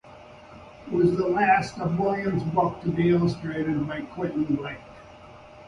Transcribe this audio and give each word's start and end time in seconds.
It 0.87 0.91
was 0.93 1.15
the 1.15 1.27
last 1.27 1.77
of 1.77 1.91
Walliams 1.91 2.51
books 2.55 2.83
to 2.85 2.91
be 2.91 3.11
illustrated 3.11 3.87
by 3.87 4.01
Quentin 4.01 4.45
Blake. 4.55 4.79